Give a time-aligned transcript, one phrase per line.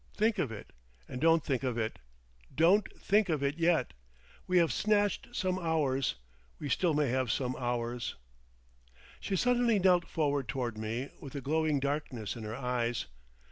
[0.15, 1.99] Think of it—and don't think of it!
[2.55, 3.93] Don't think of it yet.
[4.47, 6.15] We have snatched some hours.
[6.57, 8.15] We still may have some hours!"
[9.19, 13.05] She suddenly knelt forward toward me, with a glowing darkness in her eyes.